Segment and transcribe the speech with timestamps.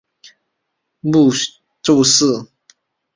[1.01, 1.29] 母
[1.83, 2.25] 邹氏。